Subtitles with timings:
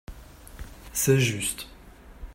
[0.93, 1.67] C’est juste.